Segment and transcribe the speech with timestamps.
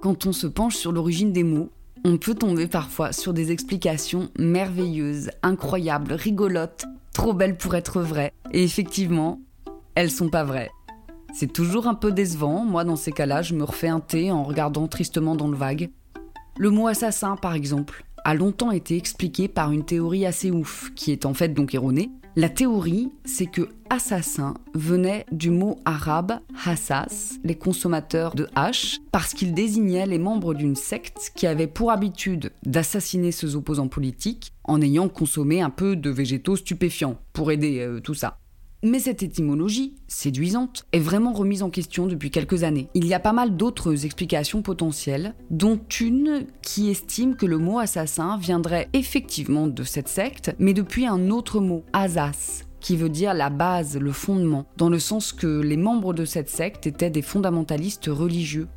[0.00, 1.70] Quand on se penche sur l'origine des mots,
[2.04, 8.32] on peut tomber parfois sur des explications merveilleuses, incroyables, rigolotes, trop belles pour être vraies.
[8.52, 9.40] Et effectivement,
[9.96, 10.70] elles sont pas vraies.
[11.34, 14.44] C'est toujours un peu décevant, moi dans ces cas-là, je me refais un thé en
[14.44, 15.90] regardant tristement dans le vague.
[16.58, 21.12] Le mot assassin, par exemple, a longtemps été expliqué par une théorie assez ouf, qui
[21.12, 22.10] est en fait donc erronée.
[22.36, 29.32] La théorie, c'est que assassin venait du mot arabe hassas, les consommateurs de hache, parce
[29.32, 34.82] qu'il désignait les membres d'une secte qui avait pour habitude d'assassiner ses opposants politiques en
[34.82, 38.36] ayant consommé un peu de végétaux stupéfiants pour aider euh, tout ça.
[38.84, 42.88] Mais cette étymologie, séduisante, est vraiment remise en question depuis quelques années.
[42.94, 47.80] Il y a pas mal d'autres explications potentielles, dont une qui estime que le mot
[47.80, 53.34] assassin viendrait effectivement de cette secte, mais depuis un autre mot, asas, qui veut dire
[53.34, 57.22] la base, le fondement, dans le sens que les membres de cette secte étaient des
[57.22, 58.68] fondamentalistes religieux.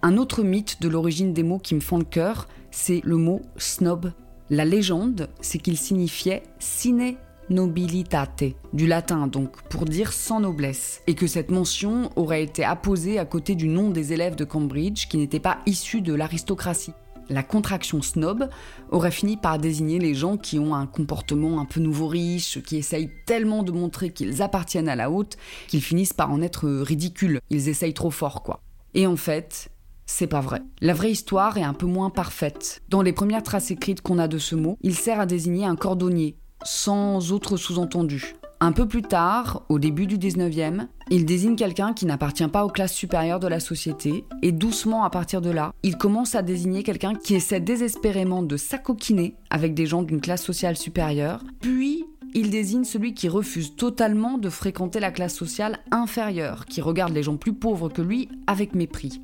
[0.00, 3.42] Un autre mythe de l'origine des mots qui me font le cœur, c'est le mot
[3.58, 4.12] snob.
[4.48, 7.18] La légende, c'est qu'il signifiait ciné
[7.52, 13.18] nobilitate, du latin donc, pour dire sans noblesse, et que cette mention aurait été apposée
[13.18, 16.92] à côté du nom des élèves de Cambridge qui n'étaient pas issus de l'aristocratie.
[17.28, 18.48] La contraction snob
[18.90, 22.76] aurait fini par désigner les gens qui ont un comportement un peu nouveau riche, qui
[22.76, 25.36] essayent tellement de montrer qu'ils appartiennent à la haute,
[25.68, 27.40] qu'ils finissent par en être ridicules.
[27.48, 28.60] Ils essayent trop fort, quoi.
[28.94, 29.70] Et en fait,
[30.04, 30.60] c'est pas vrai.
[30.80, 32.82] La vraie histoire est un peu moins parfaite.
[32.88, 35.76] Dans les premières traces écrites qu'on a de ce mot, il sert à désigner un
[35.76, 38.34] cordonnier, sans autre sous-entendu.
[38.64, 42.68] Un peu plus tard, au début du 19e, il désigne quelqu'un qui n'appartient pas aux
[42.68, 46.84] classes supérieures de la société, et doucement à partir de là, il commence à désigner
[46.84, 52.04] quelqu'un qui essaie désespérément de s'acoquiner avec des gens d'une classe sociale supérieure, puis
[52.34, 57.24] il désigne celui qui refuse totalement de fréquenter la classe sociale inférieure, qui regarde les
[57.24, 59.20] gens plus pauvres que lui avec mépris.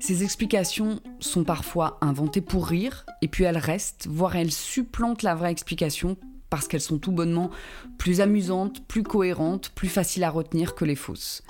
[0.00, 5.36] Ces explications sont parfois inventées pour rire, et puis elles restent, voire elles supplantent la
[5.36, 6.16] vraie explication
[6.50, 7.50] parce qu'elles sont tout bonnement
[7.98, 11.42] plus amusantes, plus cohérentes, plus faciles à retenir que les fausses.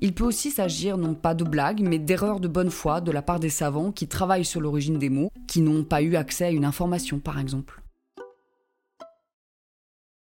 [0.00, 3.22] Il peut aussi s'agir non pas de blagues, mais d'erreurs de bonne foi de la
[3.22, 6.50] part des savants qui travaillent sur l'origine des mots, qui n'ont pas eu accès à
[6.50, 7.82] une information par exemple.